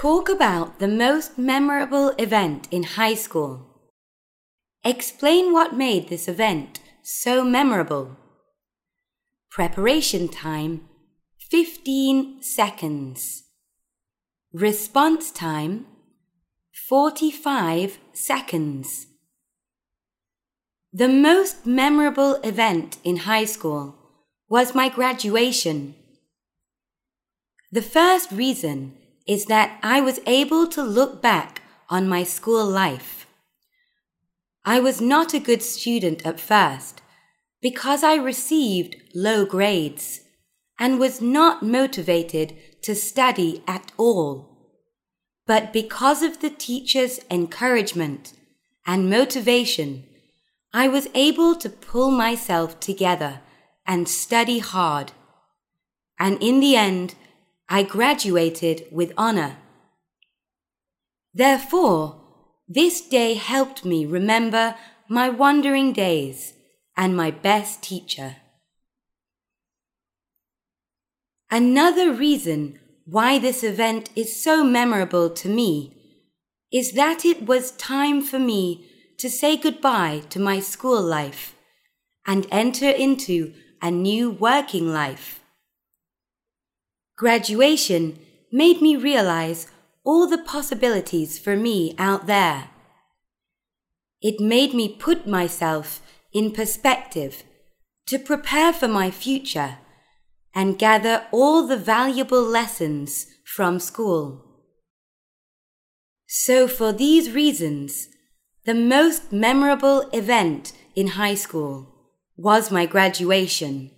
Talk 0.00 0.30
about 0.30 0.78
the 0.78 0.88
most 0.88 1.36
memorable 1.36 2.14
event 2.16 2.68
in 2.70 2.84
high 2.84 3.12
school. 3.12 3.66
Explain 4.82 5.52
what 5.52 5.76
made 5.76 6.08
this 6.08 6.26
event 6.26 6.80
so 7.02 7.44
memorable. 7.44 8.16
Preparation 9.50 10.26
time 10.26 10.88
15 11.50 12.42
seconds. 12.42 13.42
Response 14.54 15.30
time 15.30 15.84
45 16.88 17.98
seconds. 18.14 19.06
The 20.94 21.08
most 21.08 21.66
memorable 21.66 22.36
event 22.36 22.96
in 23.04 23.28
high 23.28 23.44
school 23.44 23.96
was 24.48 24.74
my 24.74 24.88
graduation. 24.88 25.94
The 27.70 27.82
first 27.82 28.32
reason 28.32 28.96
is 29.26 29.46
that 29.46 29.78
I 29.82 30.00
was 30.00 30.20
able 30.26 30.66
to 30.68 30.82
look 30.82 31.22
back 31.22 31.62
on 31.88 32.08
my 32.08 32.24
school 32.24 32.66
life. 32.66 33.26
I 34.64 34.80
was 34.80 35.00
not 35.00 35.34
a 35.34 35.40
good 35.40 35.62
student 35.62 36.24
at 36.26 36.38
first 36.38 37.00
because 37.60 38.02
I 38.02 38.14
received 38.14 38.96
low 39.14 39.44
grades 39.44 40.20
and 40.78 40.98
was 40.98 41.20
not 41.20 41.62
motivated 41.62 42.56
to 42.82 42.94
study 42.94 43.62
at 43.66 43.92
all. 43.96 44.50
But 45.46 45.72
because 45.72 46.22
of 46.22 46.40
the 46.40 46.50
teacher's 46.50 47.20
encouragement 47.30 48.32
and 48.86 49.10
motivation, 49.10 50.04
I 50.72 50.88
was 50.88 51.08
able 51.14 51.56
to 51.56 51.68
pull 51.68 52.10
myself 52.10 52.78
together 52.80 53.40
and 53.86 54.08
study 54.08 54.60
hard. 54.60 55.12
And 56.18 56.40
in 56.40 56.60
the 56.60 56.76
end, 56.76 57.14
I 57.72 57.84
graduated 57.84 58.88
with 58.90 59.12
honor. 59.16 59.56
Therefore, 61.32 62.20
this 62.66 63.00
day 63.00 63.34
helped 63.34 63.84
me 63.84 64.04
remember 64.04 64.74
my 65.08 65.28
wandering 65.28 65.92
days 65.92 66.52
and 66.96 67.16
my 67.16 67.30
best 67.30 67.80
teacher. 67.80 68.36
Another 71.48 72.12
reason 72.12 72.80
why 73.04 73.38
this 73.38 73.62
event 73.62 74.10
is 74.16 74.42
so 74.42 74.64
memorable 74.64 75.30
to 75.30 75.48
me 75.48 75.96
is 76.72 76.92
that 76.92 77.24
it 77.24 77.46
was 77.46 77.72
time 77.72 78.20
for 78.20 78.38
me 78.38 78.86
to 79.18 79.30
say 79.30 79.56
goodbye 79.56 80.22
to 80.30 80.40
my 80.40 80.58
school 80.60 81.00
life 81.00 81.54
and 82.26 82.46
enter 82.50 82.90
into 82.90 83.52
a 83.80 83.90
new 83.90 84.30
working 84.30 84.92
life. 84.92 85.39
Graduation 87.20 88.18
made 88.50 88.80
me 88.80 88.96
realize 88.96 89.66
all 90.04 90.26
the 90.26 90.38
possibilities 90.38 91.38
for 91.38 91.54
me 91.54 91.94
out 91.98 92.26
there. 92.26 92.70
It 94.22 94.40
made 94.40 94.72
me 94.72 94.88
put 94.88 95.26
myself 95.26 96.00
in 96.32 96.50
perspective 96.50 97.42
to 98.06 98.18
prepare 98.18 98.72
for 98.72 98.88
my 98.88 99.10
future 99.10 99.76
and 100.54 100.78
gather 100.78 101.26
all 101.30 101.66
the 101.66 101.76
valuable 101.76 102.42
lessons 102.42 103.26
from 103.44 103.78
school. 103.80 104.42
So 106.26 106.66
for 106.66 106.90
these 106.90 107.32
reasons, 107.32 108.08
the 108.64 108.72
most 108.72 109.30
memorable 109.30 110.08
event 110.14 110.72
in 110.96 111.08
high 111.08 111.34
school 111.34 111.86
was 112.38 112.70
my 112.70 112.86
graduation. 112.86 113.90